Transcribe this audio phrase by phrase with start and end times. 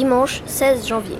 [0.00, 1.18] dimanche 16 janvier.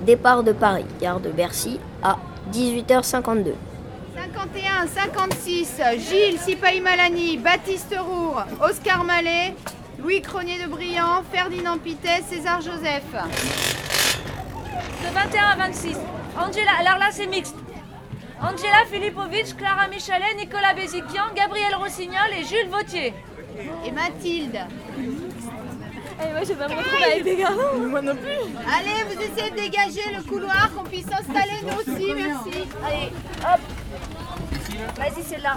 [0.00, 2.16] Départ de Paris, gare de Bercy, à
[2.54, 3.52] 18h52.
[4.14, 9.54] 51, 56, Gilles Sipaï-Malani, Baptiste Roux, Oscar Mallet,
[9.98, 13.12] Louis Cronier de Briand, Ferdinand Pitet, César Joseph.
[15.02, 15.98] De 21 à 26,
[16.38, 17.56] Angela, alors là c'est mixte.
[18.40, 23.12] Angela Filipovic, Clara Michelet, Nicolas Béziquian, Gabriel Rossignol et Jules Vautier.
[23.84, 24.58] Et Mathilde.
[26.18, 27.50] Et moi je vais pas me retrouver avec des gars.
[27.78, 28.30] Moi non plus.
[28.66, 32.68] Allez, vous essayez de dégager le couloir, qu'on puisse s'installer nous aussi, merci.
[32.84, 33.60] Allez, hop.
[34.96, 35.56] Vas-y, c'est là.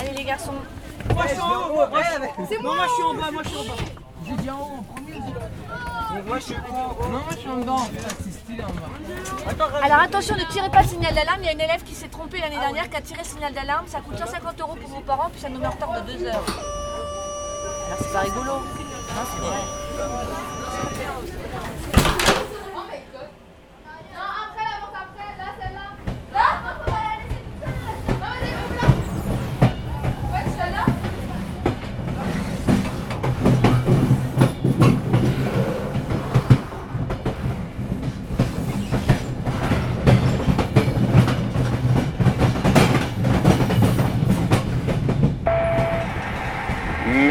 [0.00, 0.52] Allez les garçons.
[1.14, 1.82] Moi je suis en haut.
[2.48, 2.74] C'est moi.
[2.76, 3.82] moi je suis en bas, moi je suis en bas.
[4.26, 5.20] J'ai dit en haut en premier.
[6.26, 7.02] Moi je suis en haut.
[7.04, 7.86] Non, moi je suis en dedans.
[8.20, 9.70] C'est stylé en bas.
[9.82, 11.40] Alors attention, ne tirez pas le signal d'alarme.
[11.42, 13.52] Il y a une élève qui s'est trompée l'année dernière qui a tiré le signal
[13.54, 13.86] d'alarme.
[13.86, 16.24] Ça coûte 150 euros pour vos parents, puis ça nous met en retard de 2
[16.24, 16.44] heures.
[17.88, 18.52] Alors c'est pas rigolo.
[18.52, 19.62] Non, c'est vrai.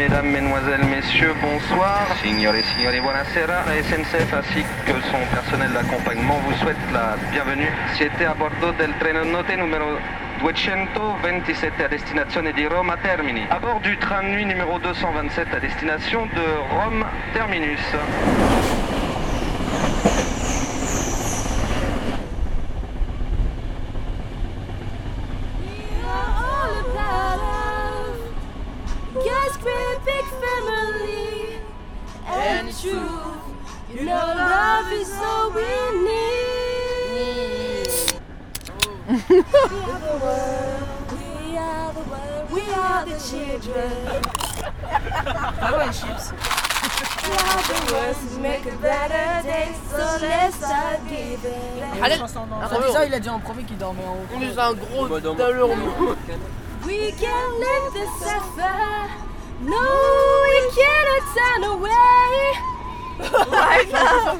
[0.08, 2.16] Mesdames, Mesdemoiselles, Messieurs, bonsoir.
[2.22, 3.64] Signore e signori, buonasera.
[3.64, 7.68] SNCF ainsi que son personnel d'accompagnement vous souhaite la bienvenue.
[7.94, 9.98] Siete a bordo del treno note numero
[10.40, 13.42] 227 à destination di Roma Termini.
[13.50, 17.80] À bord du train de nuit numéro 227 à destination de Rome Terminus.
[49.90, 51.82] So let's start giving.
[52.02, 52.16] Allez,
[52.86, 54.26] déjà il a dit en premier qu'il dormait en haut.
[54.34, 55.70] On est un gros talon.
[56.86, 59.08] We can live the suffer.
[59.60, 59.82] No,
[60.44, 62.28] we cannot turn away.
[63.50, 64.38] right now.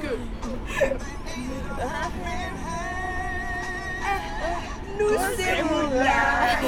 [4.99, 6.61] Nous serons là.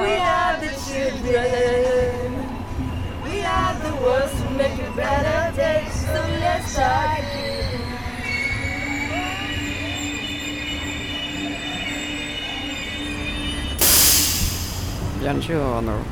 [0.00, 2.39] We are the children.
[3.50, 5.82] Are the ones who make a better day.
[5.90, 7.80] So let's giving.
[15.18, 16.04] Buongiorno.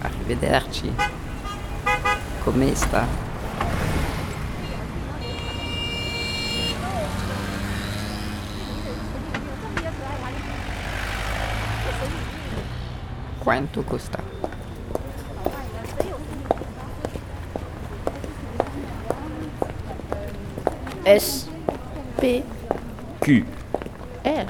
[0.00, 0.92] Arrivederci.
[2.42, 3.06] Come sta?
[13.38, 14.51] Quanto costa?
[21.04, 21.48] S,
[22.20, 22.44] P,
[23.20, 23.44] Q.
[24.24, 24.46] R.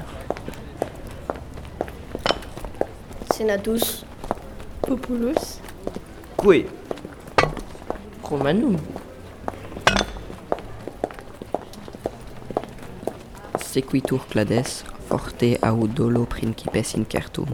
[3.33, 4.05] Senatus,
[4.81, 5.59] Populus.
[6.37, 6.65] Que.
[8.21, 8.77] Romanum.
[13.59, 17.47] Sequitur clades, forte audolo principes incertum.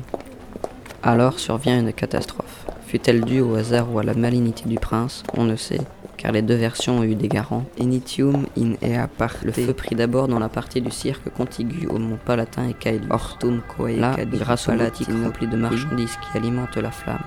[1.01, 2.65] Alors survient une catastrophe.
[2.85, 5.79] Fut-elle due au hasard ou à la malignité du prince On ne sait,
[6.19, 7.63] car les deux versions ont eu des garants.
[7.77, 9.43] Initium in ea parte.
[9.43, 13.07] Le feu prit d'abord dans la partie du cirque contiguë au mont Palatin et Caeli.
[13.09, 13.61] Hortum
[13.97, 17.23] Là, grâce au boutiques remplies de marchandises qui alimentent la flamme.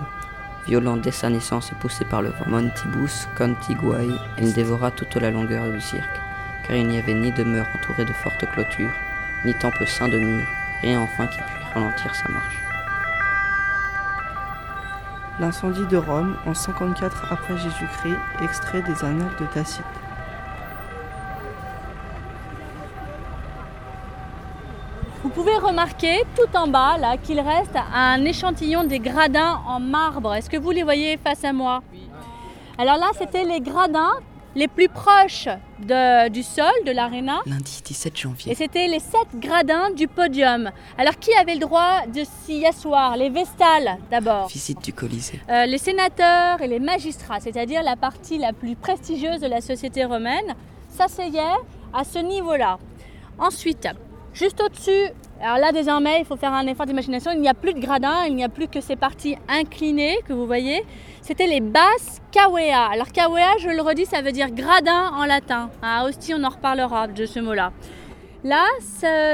[0.66, 2.44] Violent dès sa naissance et poussé par le vent.
[2.48, 6.20] Montibus contiguae, il dévora toute la longueur du cirque,
[6.66, 8.94] car il n'y avait ni demeure entourée de fortes clôtures,
[9.44, 10.46] ni temple saint de murs,
[10.82, 12.71] rien enfin qui pût ralentir sa marche.
[15.40, 19.82] L'incendie de Rome en 54 après Jésus-Christ, extrait des Annales de Tacite.
[25.22, 30.34] Vous pouvez remarquer tout en bas là qu'il reste un échantillon des gradins en marbre.
[30.34, 31.82] Est-ce que vous les voyez face à moi?
[32.76, 34.12] Alors là, c'était les gradins
[34.54, 37.40] les plus proches de- du sol, de l'aréna.
[37.46, 38.52] Lundi 17 janvier.
[38.52, 40.70] Et c'était les sept gradins du podium.
[40.98, 43.16] Alors qui avait le droit de s'y asseoir?
[43.16, 44.48] Les vestales d'abord.
[44.48, 45.40] Visite du Colisée.
[45.48, 50.04] Euh, les sénateurs et les magistrats, c'est-à-dire la partie la plus prestigieuse de la société
[50.04, 50.54] romaine,
[50.90, 51.40] s'asseyaient
[51.92, 52.78] à ce niveau-là.
[53.38, 53.88] Ensuite,
[54.34, 55.10] Juste au-dessus,
[55.42, 58.24] alors là désormais il faut faire un effort d'imagination, il n'y a plus de gradins,
[58.26, 60.84] il n'y a plus que ces parties inclinées que vous voyez.
[61.20, 62.88] C'était les basses kawea.
[62.92, 65.70] Alors kawea, je le redis, ça veut dire gradin en latin.
[65.82, 67.72] À Ostie, on en reparlera de ce mot-là.
[68.44, 68.64] Là,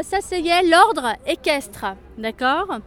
[0.02, 2.78] s'asseyait l'ordre équestre, d'accord?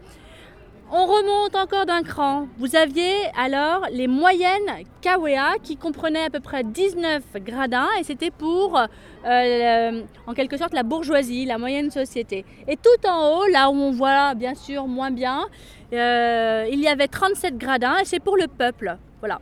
[0.93, 2.47] On remonte encore d'un cran.
[2.57, 8.29] Vous aviez alors les moyennes Kawea qui comprenaient à peu près 19 gradins et c'était
[8.29, 8.77] pour
[9.25, 12.43] euh, en quelque sorte la bourgeoisie, la moyenne société.
[12.67, 15.45] Et tout en haut, là où on voit bien sûr moins bien,
[15.93, 18.97] euh, il y avait 37 gradins et c'est pour le peuple.
[19.19, 19.39] Voilà.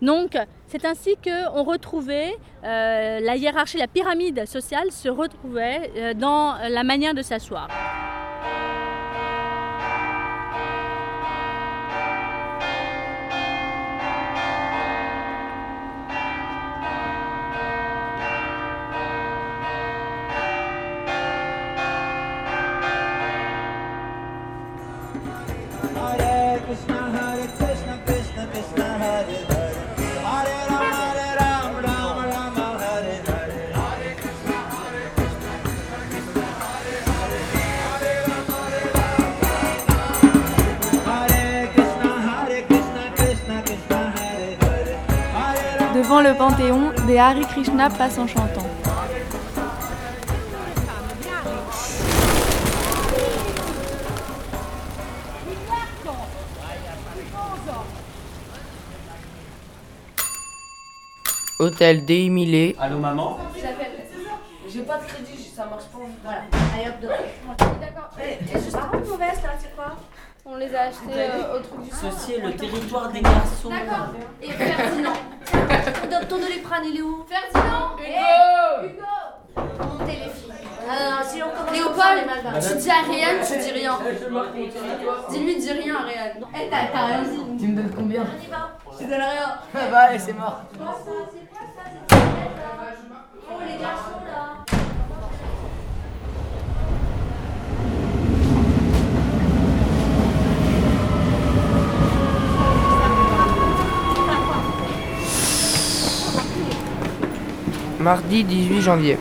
[0.00, 2.34] Donc c'est ainsi qu'on retrouvait
[2.64, 7.68] euh, la hiérarchie, la pyramide sociale se retrouvait dans la manière de s'asseoir.
[46.66, 48.66] Panthéon, des Hare Krishna passent en chantant.
[61.58, 62.76] Hôtel Déhimilé.
[62.78, 63.38] Allô maman?
[64.68, 65.98] J'ai pas de crédit, ça marche pas.
[66.22, 66.40] Voilà.
[66.74, 68.10] Allez hop, D'accord.
[68.20, 68.76] Et juste
[69.18, 69.96] vestes là, c'est quoi
[70.44, 73.70] On les a achetés euh, au truc du Ceci est le territoire des garçons.
[73.70, 74.08] D'accord.
[74.42, 75.14] Et Ferdinand.
[76.28, 77.24] Ton doliprane, il est où?
[77.28, 79.04] Ferdinand Hugo Hugo
[79.98, 80.52] Montez les filles.
[80.88, 82.28] Ah, si on commence Léopold,
[82.60, 83.98] tu dis à Réal, tu dis rien.
[85.30, 86.32] Dis-lui, dis rien à Réal.
[86.54, 87.56] Eh, t'as t'as rien dit.
[87.58, 88.22] Tu me donnes combien?
[88.22, 88.78] On y va.
[88.98, 89.58] Tu donnes rien.
[89.74, 90.62] Ah bah allez, c'est mort.
[93.48, 94.65] Oh, les garçons là.
[108.06, 109.18] Mardi 18 janvier.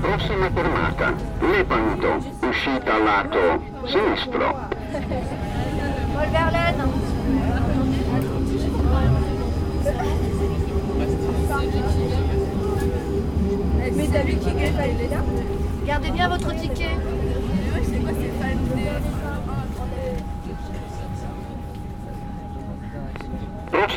[0.00, 4.52] Prossima fermata, Lepanto, uscita lato sinistro.
[6.12, 6.90] Paul Verlaine.
[13.94, 15.22] Mais t'as vu qui gagne il est là
[15.86, 16.96] Gardez bien votre ticket.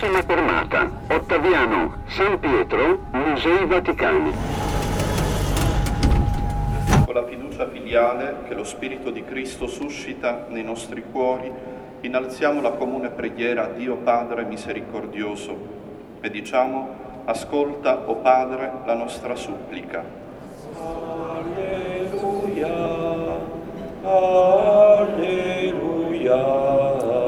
[0.06, 4.32] Prossima fermata, Ottaviano, San Pietro, Musei Vaticani.
[7.06, 11.52] Con la fiducia filiale che lo Spirito di Cristo suscita nei nostri cuori,
[12.02, 15.58] innalziamo la comune preghiera a Dio Padre misericordioso
[16.22, 20.04] e diciamo, ascolta, o Padre, la nostra supplica.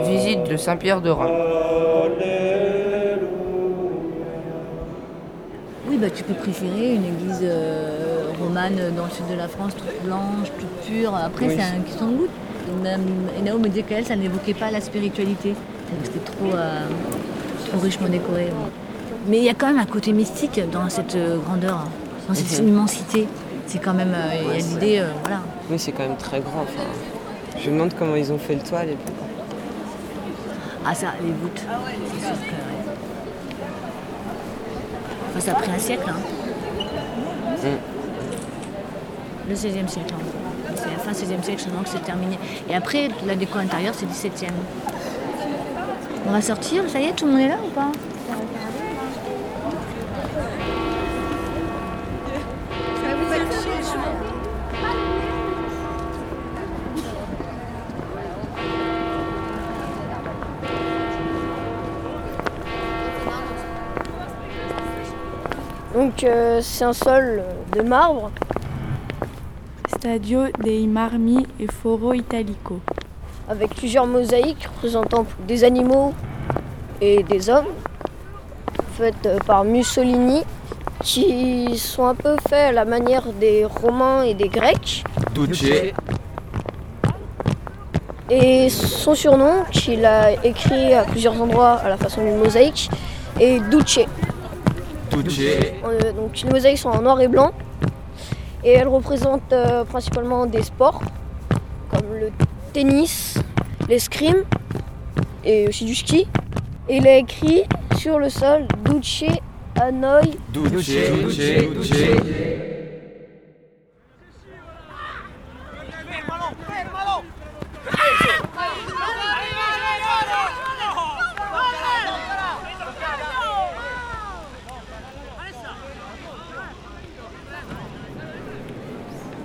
[0.05, 1.76] Visite de Saint-Pierre de Rome.
[5.97, 9.71] Oui, bah, tu peux préférer une église euh, romane dans le sud de la France,
[9.75, 11.15] toute blanche, toute pure.
[11.15, 11.55] Après, Oui.
[11.57, 12.27] c'est un question de goût.
[12.85, 15.49] Et Enao me dit qu'elle, ça n'évoquait pas la spiritualité.
[15.53, 16.81] Donc c'était trop, euh,
[17.69, 18.47] trop richement décoré.
[19.27, 21.85] Mais il y a quand même un côté mystique dans cette euh, grandeur,
[22.27, 22.67] dans cette Mhm.
[22.67, 23.27] immensité.
[23.65, 25.39] C'est quand même, euh, il y a l'idée, euh, voilà.
[25.71, 26.61] Oui, c'est quand même très grand.
[26.61, 26.87] Enfin,
[27.59, 28.83] je me demande comment ils ont fait le toit.
[28.85, 28.97] Les...
[30.85, 31.61] Ah ça, les voûtes.
[32.19, 32.76] C'est sûr que...
[35.39, 36.09] Ça a pris un siècle.
[36.09, 37.69] Hein.
[39.49, 40.13] Le 16e siècle.
[40.13, 40.71] hein.
[40.75, 42.37] C'est la fin 16e siècle seulement que c'est terminé.
[42.69, 44.49] Et après, la déco intérieure, c'est 17e.
[46.27, 47.91] On va sortir, ça y est, tout le monde est là ou pas?
[66.17, 67.43] Donc euh, c'est un sol
[67.75, 68.31] de marbre.
[69.87, 72.79] Stadio dei Marmi e Foro Italico.
[73.47, 76.15] avec plusieurs mosaïques représentant des animaux
[77.01, 77.67] et des hommes,
[78.97, 80.41] faites par Mussolini,
[81.03, 85.03] qui sont un peu faits à la manière des Romains et des Grecs.
[85.35, 85.65] Duce.
[88.31, 92.89] Et son surnom, qu'il a écrit à plusieurs endroits à la façon d'une mosaïque,
[93.39, 93.99] est Duce.
[95.85, 97.51] Euh, donc les mosaïques sont en noir et blanc
[98.63, 101.01] et elles représentent euh, principalement des sports
[101.89, 102.31] comme le
[102.73, 103.35] tennis,
[103.87, 104.43] l'escrime
[105.43, 106.27] et aussi du ski.
[106.89, 107.63] Et il a écrit
[107.97, 109.23] sur le sol Duce
[109.79, 110.21] Hanoi.
[110.53, 111.93] Duce, Duce, Duce.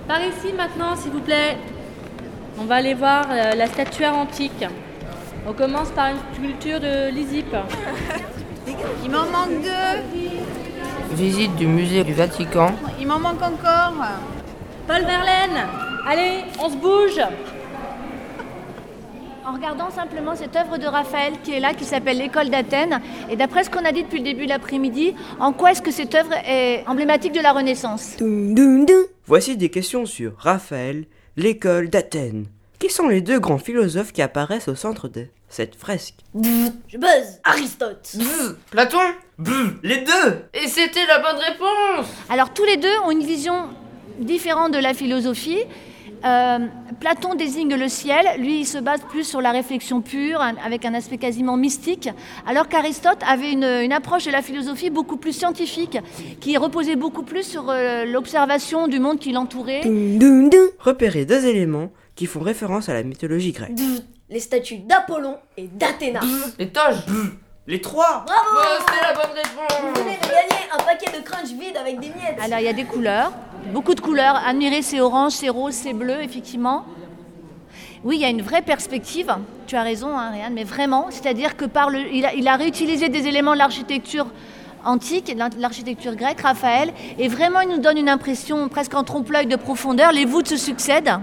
[0.07, 1.57] Par ici maintenant, s'il vous plaît.
[2.59, 4.65] On va aller voir euh, la statuaire antique.
[5.47, 7.55] On commence par une sculpture de Lysippe.
[9.03, 11.15] Il m'en manque deux.
[11.15, 12.71] Visite du musée du Vatican.
[12.99, 13.93] Il m'en manque encore.
[14.87, 15.67] Paul Verlaine,
[16.07, 17.21] allez, on se bouge.
[19.45, 23.35] En regardant simplement cette œuvre de Raphaël qui est là, qui s'appelle L'école d'Athènes, et
[23.35, 26.15] d'après ce qu'on a dit depuis le début de l'après-midi, en quoi est-ce que cette
[26.15, 28.17] œuvre est emblématique de la Renaissance?
[29.25, 31.05] Voici des questions sur Raphaël,
[31.37, 32.47] l'école d'Athènes.
[32.77, 37.39] Qui sont les deux grands philosophes qui apparaissent au centre de cette fresque Je buzz.
[37.45, 38.17] Aristote.
[38.69, 38.99] Platon.
[39.81, 40.43] Les deux.
[40.53, 42.13] Et c'était la bonne réponse.
[42.29, 43.69] Alors tous les deux ont une vision
[44.19, 45.59] différente de la philosophie.
[46.25, 46.59] Euh,
[46.99, 50.93] Platon désigne le ciel, lui il se base plus sur la réflexion pure, avec un
[50.93, 52.09] aspect quasiment mystique,
[52.47, 55.97] alors qu'Aristote avait une, une approche de la philosophie beaucoup plus scientifique,
[56.39, 59.81] qui reposait beaucoup plus sur euh, l'observation du monde qui l'entourait.
[60.79, 63.71] Repérez deux éléments qui font référence à la mythologie grecque.
[64.29, 66.21] Les statues d'Apollon et d'Athéna.
[66.57, 67.03] Les toges.
[67.67, 68.25] Les trois.
[68.25, 68.49] Bravo.
[68.55, 71.99] Oh, c'était la bonne Vous réponse venez de gagner un paquet de crunch vide avec
[71.99, 72.37] des miettes.
[72.41, 73.31] Alors il y a des couleurs,
[73.71, 74.35] beaucoup de couleurs.
[74.45, 76.85] Admirer, c'est orange, c'est rose, c'est bleu, effectivement.
[78.03, 79.33] Oui, il y a une vraie perspective.
[79.67, 83.07] Tu as raison, hein, mais vraiment, c'est-à-dire que par le, il, a, il a réutilisé
[83.09, 84.27] des éléments de l'architecture
[84.83, 89.47] antique, de l'architecture grecque, Raphaël, et vraiment il nous donne une impression presque en trompe-l'œil
[89.47, 90.11] de profondeur.
[90.11, 91.13] Les voûtes se succèdent,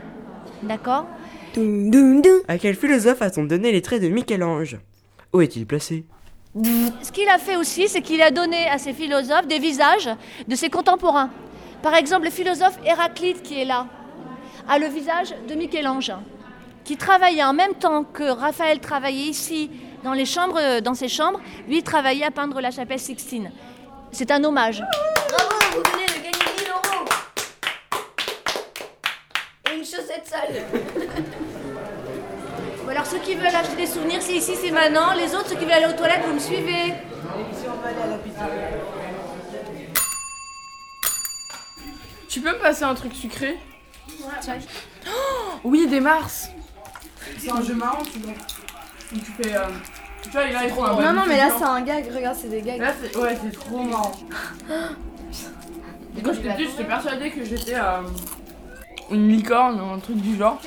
[0.62, 1.04] d'accord?
[2.48, 4.78] À quel philosophe a-t-on donné les traits de Michel-Ange?
[5.34, 6.04] Où est-il placé?
[6.54, 10.08] Ce qu'il a fait aussi, c'est qu'il a donné à ses philosophes des visages
[10.48, 11.28] de ses contemporains.
[11.82, 13.86] Par exemple, le philosophe Héraclite qui est là
[14.68, 16.12] a le visage de Michel-Ange,
[16.84, 19.70] qui travaillait en même temps que Raphaël travaillait ici
[20.04, 21.40] dans, les chambres, dans ses chambres.
[21.66, 23.50] Lui il travaillait à peindre la chapelle Sixtine.
[24.12, 24.82] C'est un hommage.
[25.28, 27.04] Bravo, vous venez de gagner 1000 euros.
[29.70, 30.64] Et une chaussette sale.
[32.84, 35.14] Ou alors ceux qui veulent acheter des souvenirs, c'est ici, c'est maintenant.
[35.14, 36.94] Les autres, ceux qui veulent aller aux toilettes, vous me suivez.
[42.30, 43.58] Tu peux me passer un truc sucré?
[44.08, 45.10] Oh,
[45.64, 46.48] Oui, des Mars
[47.36, 48.32] C'est un jeu marrant, tu vois.
[49.12, 49.56] Tu fais.
[49.56, 49.66] euh,
[50.22, 52.62] Tu vois, il a trop Non, non, mais là c'est un gag, regarde, c'est des
[52.62, 52.80] gags.
[52.80, 54.12] Là, c'est ouais, c'est trop marrant.
[56.16, 58.02] Et quand j'étais petite, j'étais persuadée que j'étais euh,
[59.10, 60.60] une licorne ou un truc du genre.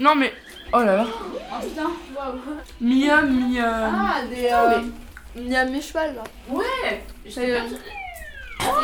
[0.00, 0.32] Non, mais.
[0.72, 1.06] Oh là là.
[1.06, 2.40] Oh putain, waouh.
[2.80, 3.90] Mia, Mia.
[3.94, 4.48] Ah, des.
[4.52, 5.54] Euh...
[5.54, 6.24] A mes chevals là.
[6.50, 7.04] Ouais
[7.38, 7.60] euh,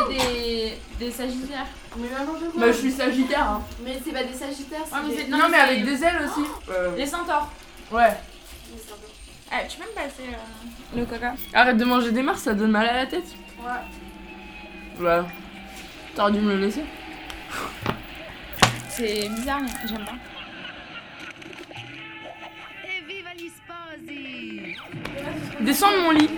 [0.08, 0.78] c'est des.
[0.98, 1.66] des sagittaires.
[1.96, 3.42] Mais maintenant je Bah, je suis sagittaire.
[3.50, 3.62] Hein.
[3.84, 6.20] Mais c'est pas des sagittaires, c'est Ah, mais des- c'est- non, mais avec des ailes
[6.24, 6.46] aussi.
[6.70, 7.48] Euh, Les centaures.
[7.92, 8.16] Ouais.
[9.52, 12.70] Eh, tu peux me passer euh, le coca Arrête de manger des mars, ça donne
[12.72, 13.26] mal à la tête.
[13.60, 13.70] Ouais.
[14.96, 15.26] Voilà.
[16.16, 16.82] T'aurais dû me le laisser.
[18.88, 20.12] C'est bizarre, mais j'aime pas.
[25.60, 26.30] Descends de mon lit.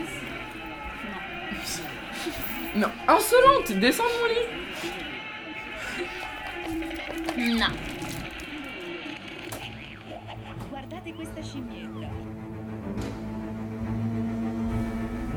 [2.77, 4.49] Non, insolente, descends de mon lit.
[7.59, 7.73] Non.
[10.71, 12.11] Guardate questa scimmietta.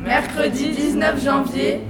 [0.01, 1.81] Mercredi 19 janvier.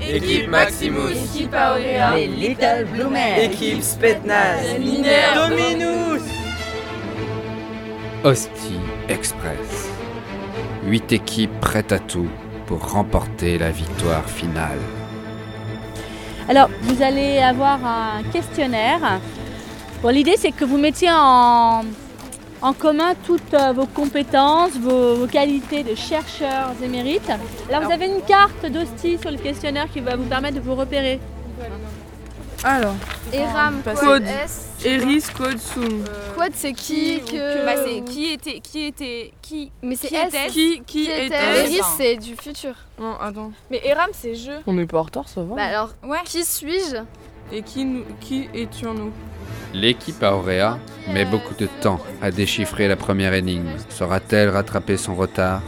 [0.00, 1.12] Équipe Maximus.
[1.12, 2.14] Équipe Aurea.
[2.16, 3.38] Les Little Bloomers.
[3.38, 4.78] Équipe Spetnaz.
[4.78, 5.50] Mineurs.
[5.50, 6.22] Dominus.
[8.24, 9.90] Hostie Express.
[10.84, 12.30] Huit équipes prêtes à tout
[12.70, 14.78] pour remporter la victoire finale.
[16.48, 19.20] Alors, vous allez avoir un questionnaire.
[20.02, 21.82] Bon, l'idée, c'est que vous mettiez en,
[22.62, 27.32] en commun toutes euh, vos compétences, vos, vos qualités de chercheurs émérites.
[27.72, 30.76] Là, vous avez une carte d'hostie sur le questionnaire qui va vous permettre de vous
[30.76, 31.18] repérer.
[32.62, 32.94] Alors.
[33.32, 34.68] Eram, S.
[34.84, 36.04] Eris, code Sum.
[36.36, 38.60] Quad c'est qui que Bah, c'est qui était.
[38.60, 39.32] Qui était.
[39.40, 39.72] Qui.
[39.82, 40.16] Mais c'est qui
[40.50, 42.74] Qui, qui était Eris c'est du futur.
[42.98, 43.52] Non, attends.
[43.70, 44.52] Mais Eram c'est je.
[44.66, 45.54] On n'est pas en retard, ça va.
[45.54, 46.96] Bah alors, qui suis-je
[47.50, 49.12] Et qui, nous, qui étions-nous
[49.72, 53.70] L'équipe Auréa met beaucoup de temps à déchiffrer la première énigme.
[53.88, 55.62] Saura-t-elle rattraper son retard?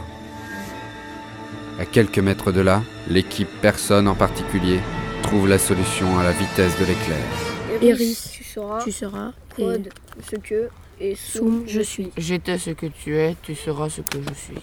[1.79, 4.79] À quelques mètres de là, l'équipe personne en particulier
[5.23, 7.25] trouve la solution à la vitesse de l'éclair.
[7.81, 8.83] Iris, tu seras.
[8.83, 9.89] tu seras, Pod,
[10.29, 10.69] ce que.
[10.99, 12.11] Et Soum, je suis.
[12.17, 14.61] J'étais ce que tu es, tu seras ce que je suis.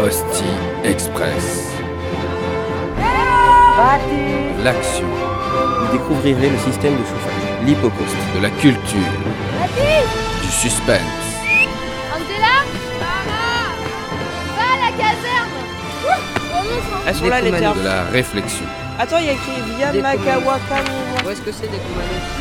[0.00, 0.44] Hostie
[0.84, 1.68] Express.
[4.62, 5.06] L'action.
[5.80, 8.34] Vous découvrirez le système de chauffage, l'hypocaustique.
[8.36, 9.14] De la culture.
[10.42, 11.23] Du suspense.
[17.06, 17.78] Elles sont là les termes.
[17.78, 18.64] De la réflexion.
[18.98, 20.76] Attends, il y a écrit via Makawaka.
[21.26, 21.78] Où est-ce que c'est des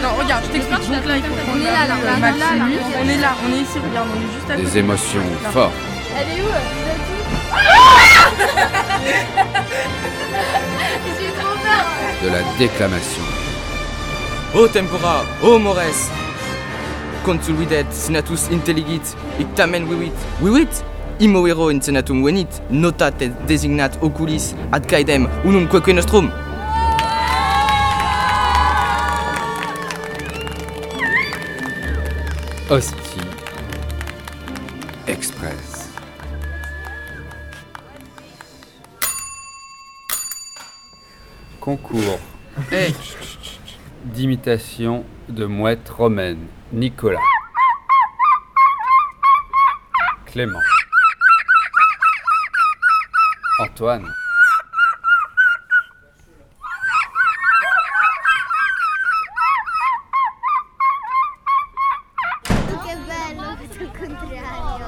[0.01, 0.79] Non, regarde, je t'explique.
[0.89, 2.65] On est là, là, là, là, là, là.
[3.03, 4.65] On est là, on est ici, regarde, on est juste à côté.
[4.65, 5.73] Des émotions fortes.
[6.15, 6.45] Elle est où
[11.19, 11.85] J'ai trop peur
[12.23, 13.23] De la déclamation.
[14.55, 16.09] Oh tempora, oh mores.
[17.25, 20.11] Consul videt, senatus intelligit, ictamen vivit.
[20.41, 20.67] Vivit?
[21.19, 26.31] Imoero in senatum venit, notat et designat oculis ad caedem unum quoque nostrum.
[32.69, 33.21] Hostie
[35.07, 35.91] Express.
[41.59, 42.19] Concours
[44.03, 46.47] d'imitation de mouette romaine.
[46.71, 47.19] Nicolas.
[50.25, 50.72] Clément.
[53.73, 54.05] Antoine.
[62.83, 64.81] Che bello questo contrario.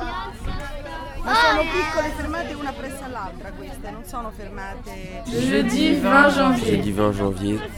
[1.24, 5.24] Ma sono piccole fermate una presso all'altra queste, non sono fermate.
[5.26, 6.64] Jeudi 20 janvier.
[6.70, 7.70] Jeudi 20 janvier.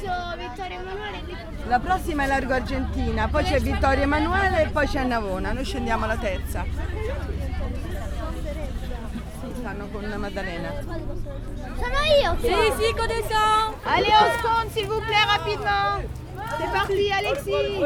[1.68, 6.04] La prossima è Largo Argentina, poi c'è Vittorio Emanuele e poi c'è Navona, noi scendiamo
[6.04, 6.66] alla terza.
[9.12, 10.72] Sì, stanno con Maddalena.
[10.82, 12.36] Sono io
[13.08, 16.02] descend Allez, on se compte, s'il vous plaît, rapidement
[16.60, 17.84] C'est parti, Alexis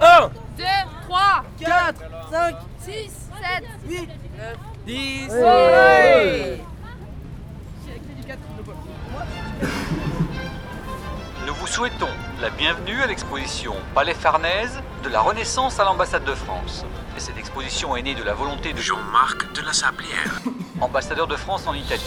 [0.00, 0.64] 1, 2,
[1.08, 4.10] 3, 4, 5, 6, 7, 8,
[4.86, 5.28] 10.
[11.46, 12.08] Nous vous souhaitons
[12.40, 16.84] la bienvenue à l'exposition Palais Farnèse de la Renaissance à l'ambassade de France.
[17.20, 20.40] Et cette exposition est née de la volonté de Jean-Marc de la Sablière,
[20.80, 22.00] ambassadeur de France en Italie.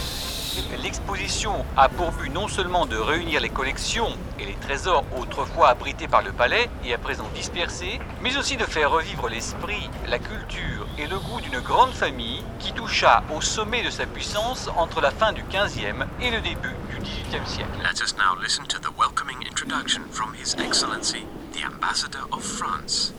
[0.81, 6.07] L'exposition a pour but non seulement de réunir les collections et les trésors autrefois abrités
[6.07, 10.87] par le palais et à présent dispersés, mais aussi de faire revivre l'esprit, la culture
[10.97, 15.11] et le goût d'une grande famille qui toucha au sommet de sa puissance entre la
[15.11, 17.69] fin du 15e et le début du 18e siècle.
[17.83, 23.13] Let us now listen to the welcoming introduction from His Excellency, the Ambassador of France.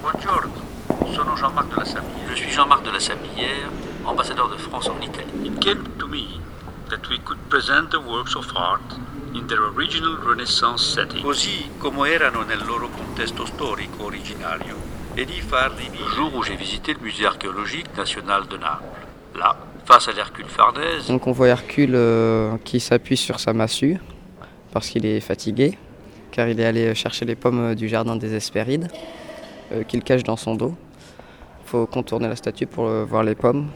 [0.00, 0.67] Buongiorno,
[1.12, 2.28] sono Jean-Marc de la Sablière.
[2.30, 3.70] Je suis Jean-Marc de la Sablière,
[4.04, 5.46] ambassadeur de France en Italie.
[5.46, 6.40] It came to me
[6.88, 8.98] that we could present the works of art
[9.34, 14.76] in their original Renaissance setting, così come erano nel loro contesto storico originario,
[15.14, 16.08] e di farli vivere.
[16.08, 18.84] Le jour où j'ai visité le musée archéologique national de Naples,
[19.34, 23.98] là, face à l'Hercule Farnèse, Donc on voit Hercule euh, qui s'appuie sur sa massue
[24.72, 25.78] parce qu'il est fatigué,
[26.30, 28.88] car il est allé chercher les pommes du jardin des Hespérides,
[29.72, 30.74] euh, qu'il cache dans son dos.
[31.68, 33.68] Il faut contourner la statue pour voir les pommes.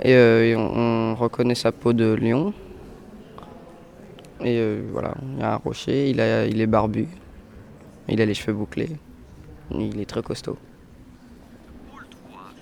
[0.00, 2.54] Et, euh, et on, on reconnaît sa peau de lion.
[4.44, 7.08] Et euh, voilà, il y a un rocher, il, a, il est barbu,
[8.06, 8.90] il a les cheveux bouclés,
[9.72, 10.56] il est très costaud.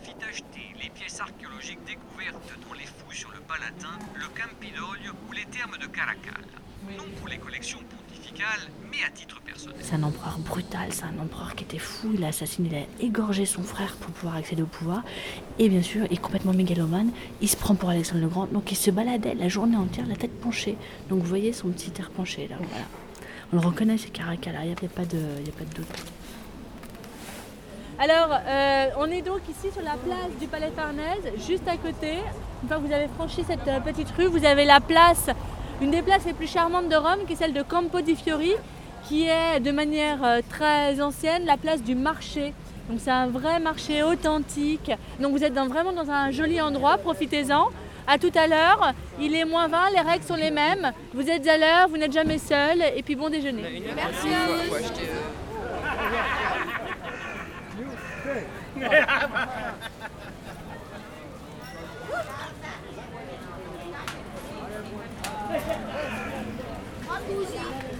[0.02, 5.32] fit acheter les pièces archéologiques découvertes dans les fouilles sur le Palatin, le Campidoglio ou
[5.32, 6.44] les thermes de Caracal.
[6.96, 9.31] Non pour les collections pontificales, mais à titre
[9.80, 13.06] C'est un empereur brutal, c'est un empereur qui était fou, il a assassiné, il a
[13.06, 15.02] égorgé son frère pour pouvoir accéder au pouvoir.
[15.58, 18.72] Et bien sûr, il est complètement mégalomane, il se prend pour Alexandre le Grand, donc
[18.72, 20.76] il se baladait la journée entière la tête penchée.
[21.08, 22.84] Donc vous voyez son petit air penché là, voilà.
[23.52, 25.74] On le reconnaît, c'est Caracal, il n'y a, pas de- il y a pas de
[25.74, 25.86] doute.
[27.98, 32.14] Alors, euh, on est donc ici sur la place du Palais Farnèse, juste à côté.
[32.62, 35.26] Une fois que vous avez franchi cette euh, petite rue, vous avez la place,
[35.80, 38.52] une des places les plus charmantes de Rome, qui est celle de Campo di Fiori,
[39.08, 42.52] qui est de manière euh, très ancienne la place du marché.
[42.88, 44.90] Donc c'est un vrai marché authentique.
[45.20, 47.68] Donc vous êtes dans- vraiment dans un joli endroit, profitez-en.
[48.06, 50.90] À tout à l'heure, il est moins 20, les règles sont les mêmes.
[51.14, 53.62] Vous êtes à l'heure, vous n'êtes jamais seul, et puis bon déjeuner.
[53.94, 54.28] Merci.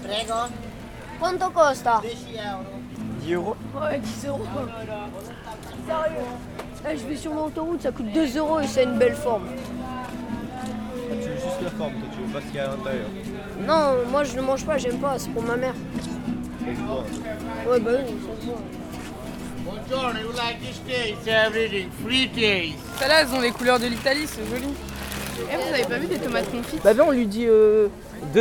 [0.02, 0.48] Prego.
[1.22, 2.00] Quanto costa?
[2.02, 2.64] 10 euro.
[3.20, 4.44] 10 euros Ouais, 10 euros.
[5.86, 9.44] Sérieux Eh, Je vais sur l'autoroute, ça coûte 2 euros et c'est une belle forme.
[9.48, 10.06] Ah,
[11.10, 13.06] Tu veux juste la forme, toi, tu veux pas ce qu'il y a à l'intérieur.
[13.60, 15.74] Non, moi je ne mange pas, j'aime pas, c'est pour ma mère.
[16.58, 17.04] Ça se voit.
[17.72, 18.60] Ouais, bah oui, ça se voit.
[19.64, 21.28] Buongiorno, you like this taste?
[21.28, 22.78] Everything, free taste.
[22.98, 24.74] Celles-là, elles ont les couleurs de l'Italie, c'est joli.
[25.40, 27.90] Eh, vous avez pas vu des tomates confites Bah viens, on lui dit 2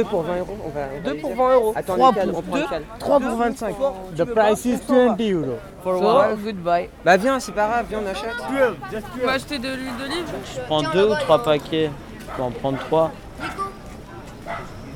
[0.10, 0.58] pour 20 euros.
[0.65, 1.73] On va, 2 pour 20 euros.
[1.75, 2.86] Attends, 3 les cadres, pour on prend le 2, cadre.
[2.99, 3.75] 3 pour 25.
[4.17, 5.58] The price is 20 euros.
[5.84, 6.36] For So, one.
[6.43, 6.89] goodbye.
[7.04, 8.36] Bah viens, c'est pas grave, viens, on achète.
[9.21, 10.25] On va acheter de l'huile d'olive.
[10.56, 11.89] Je prends 2 ou 3 paquets.
[12.19, 13.12] Je peux en prendre 3.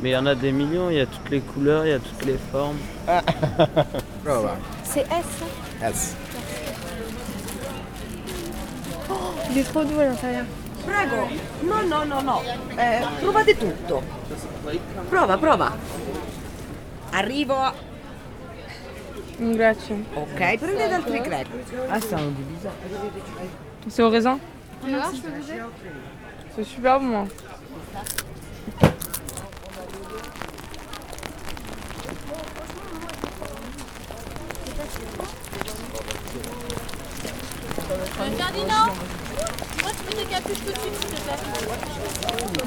[0.02, 1.94] Mais il y en a des millions, il y a toutes les couleurs, il y
[1.94, 2.78] a toutes les formes.
[4.84, 5.08] C'est S.
[5.12, 6.16] hein S.
[9.10, 9.14] Oh,
[9.52, 10.46] il est trop doux à l'intérieur.
[10.86, 11.28] Prego.
[11.62, 12.42] No, no, no, no.
[12.78, 14.02] Eh, provate tutto.
[15.10, 15.76] Prova, prova.
[17.12, 17.56] Arrivo.
[17.56, 17.74] a-
[19.38, 20.06] Grazie.
[20.14, 21.64] Ok, prendete altri crepe.
[21.90, 22.74] Ah, c'est un bizarre.
[23.88, 24.40] C'est au raisin
[26.56, 27.24] C'est super bon.
[27.24, 27.28] hein.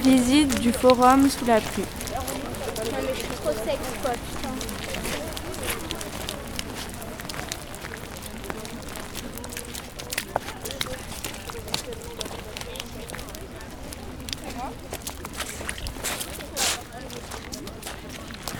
[0.00, 1.84] Visite du forum sous la pluie.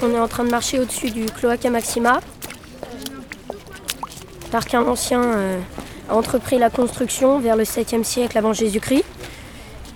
[0.01, 2.21] On est en train de marcher au-dessus du Cloaca Maxima.
[4.53, 5.61] L'Archin ancien euh,
[6.09, 9.05] a entrepris la construction vers le 7e siècle avant Jésus-Christ.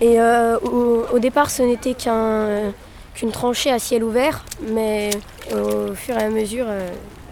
[0.01, 2.73] Et euh, au, départ, ce n'était qu'un,
[3.13, 5.11] qu'une tranchée à ciel ouvert, mais
[5.53, 6.89] au fur et à mesure euh,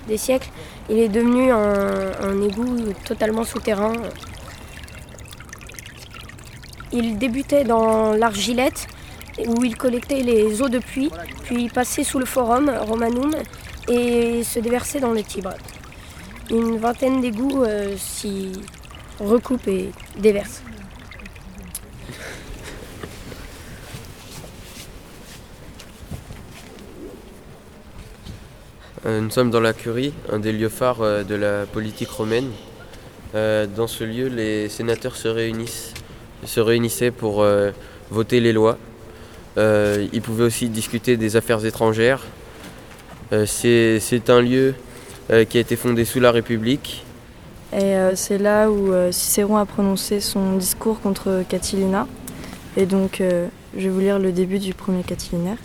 [0.08, 0.50] des siècles,
[0.89, 3.94] il est devenu un, un égout totalement souterrain.
[6.94, 8.88] Il débutait dans l'argilette,
[9.48, 11.12] où il collectait les eaux de pluie,
[11.44, 13.32] puis passait sous le forum romanum
[13.88, 15.54] et se déversait dans le Tibre.
[16.52, 18.52] Une vingtaine d'égouts euh, s'y
[19.22, 20.62] recoupent et déversent.
[29.06, 32.50] Euh, Nous sommes dans la curie, un des lieux phares euh, de la politique romaine.
[33.34, 35.94] Dans ce lieu, les sénateurs se réunissent,
[36.44, 37.46] se réunissaient pour
[38.10, 38.78] voter les lois.
[39.56, 42.20] Ils pouvaient aussi discuter des affaires étrangères.
[43.46, 44.76] C'est un lieu
[45.50, 47.06] qui a été fondé sous la République.
[47.74, 52.06] Et euh, c'est là où euh, Cicéron a prononcé son discours contre Catilina.
[52.76, 55.58] Et donc, euh, je vais vous lire le début du premier Catilinaire.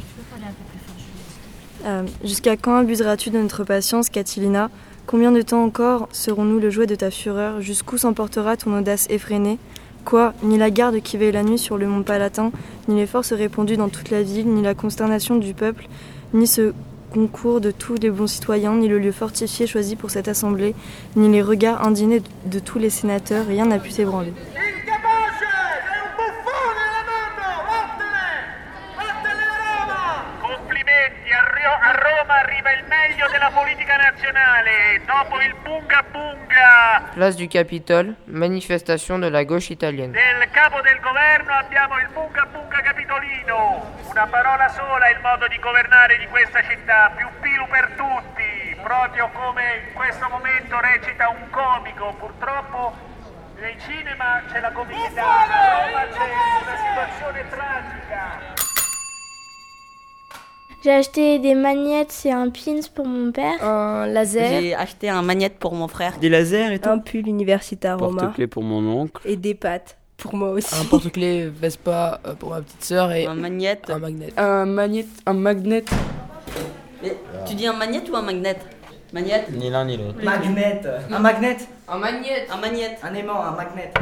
[1.84, 4.70] Euh, Jusqu'à quand abuseras-tu de notre patience, Catilina?
[5.06, 7.60] Combien de temps encore serons-nous le jouet de ta fureur?
[7.60, 9.58] Jusqu'où s'emportera ton audace effrénée?
[10.04, 12.52] Quoi Ni la garde qui veille la nuit sur le mont Palatin,
[12.88, 15.88] ni les forces répandues dans toute la ville, ni la consternation du peuple,
[16.32, 16.72] ni ce
[17.12, 20.74] concours de tous les bons citoyens, ni le lieu fortifié choisi pour cette assemblée,
[21.16, 24.32] ni les regards indignés de tous les sénateurs, rien n'a pu s'ébranler.
[35.16, 40.12] Dopo il bunga bunga Place du Capitole, manifestation de la gauche italienne.
[40.12, 43.96] del capo del governo abbiamo il bunga bunga capitolino.
[44.10, 48.76] Una parola sola è il modo di governare di questa città, più pilu per tutti,
[48.82, 52.14] proprio come in questo momento recita un comico.
[52.18, 52.92] Purtroppo
[53.58, 56.28] nei cinema c'è la comicità, a Roma c'è
[56.60, 58.55] una situazione tragica.
[60.86, 63.60] J'ai acheté des magnettes et un pins pour mon père.
[63.60, 64.60] Un laser.
[64.60, 66.16] J'ai acheté un magnète pour mon frère.
[66.20, 68.22] Des lasers et tout Un pull universitaire Roma.
[68.22, 69.20] Porte-clés pour mon oncle.
[69.24, 70.72] Et des pâtes pour moi aussi.
[70.80, 73.90] Un porte-clés Vespa euh, pour ma petite sœur et Un magnète.
[73.90, 74.32] un magnet.
[74.36, 75.84] Un magnet, un magnet.
[77.02, 77.16] Mais
[77.48, 78.60] tu dis un magnète ou un magnète?
[79.12, 80.22] Magnète Ni l'un ni l'autre.
[80.22, 80.82] Magnet.
[81.10, 81.56] Un magnet.
[81.88, 82.46] Un magnet.
[82.52, 82.98] Un magnète.
[83.02, 83.92] Un aimant, un magnet.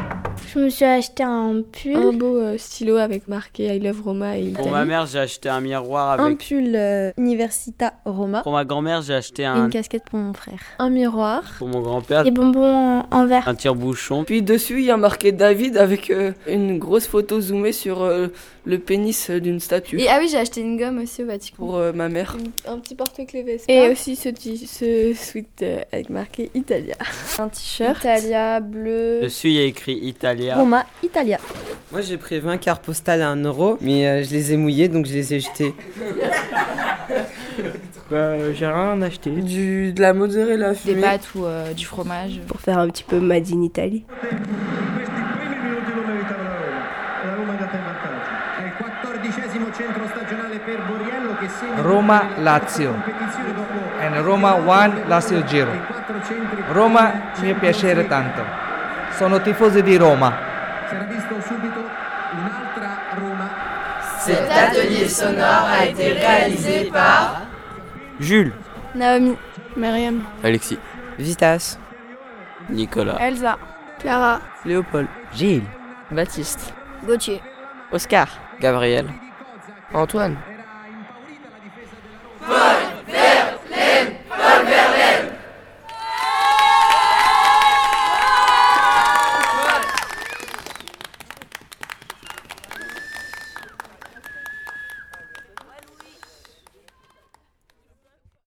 [0.53, 1.95] Je me suis acheté un pull.
[1.95, 5.49] Un beau euh, stylo avec marqué I love Roma et Pour ma mère, j'ai acheté
[5.49, 6.47] un miroir Un avec.
[6.47, 8.41] pull euh, Universita Roma.
[8.41, 9.65] Pour ma grand-mère, j'ai acheté Et un.
[9.65, 10.59] une casquette pour mon frère.
[10.79, 11.43] Un miroir.
[11.59, 12.63] Pour mon grand-père, Des bonbons
[13.01, 13.47] en, en verre.
[13.47, 14.23] un tire-bouchon.
[14.23, 18.27] Puis dessus, il y a marqué David avec euh, une grosse photo zoomée sur euh,
[18.65, 19.99] le pénis d'une statue.
[19.99, 21.57] Et ah oui, j'ai acheté une gomme aussi au Vatican.
[21.57, 22.35] Pour euh, ma mère.
[22.67, 23.71] Un petit porte-clés Vespa.
[23.71, 24.29] Et aussi ce,
[24.65, 26.95] ce sweat euh, avec marqué Italia.
[27.39, 27.74] Un t-shirt.
[27.79, 29.19] Italia, bleu.
[29.21, 30.55] Dessus, il y a écrit Italia.
[30.55, 31.37] Roma, Italia.
[31.91, 34.87] Moi, j'ai pris 20 cartes postales à 1 euro, mais euh, je les ai mouillées
[34.87, 35.73] donc je les ai jetées.
[38.11, 39.31] Bah, j'ai rien acheté.
[39.31, 41.01] Du, de la mozzarella Des fumée.
[41.01, 42.39] pâtes ou euh, du fromage.
[42.47, 44.05] Pour faire un petit peu Made in Italy.
[51.83, 52.91] Roma Lazio
[54.01, 55.71] and Roma won Lazio Giro.
[56.71, 58.43] Roma mi piacere tanto.
[59.11, 60.53] Sono tifoso di Roma.
[64.25, 67.41] Cet atelier sonore a été réalisé par
[68.19, 68.53] Jules,
[68.95, 69.37] Naomi.
[69.75, 70.23] Myriam.
[70.43, 70.79] Alexis,
[71.19, 71.77] Vitas.
[72.69, 73.57] Nicolas, Elsa.
[73.99, 74.41] Clara.
[74.65, 75.07] Léopold.
[75.33, 75.63] Gilles.
[76.09, 76.73] Baptiste.
[77.05, 77.41] Gauthier.
[77.91, 78.27] Oscar.
[78.59, 79.05] Gabriel.
[79.93, 80.37] Antoine.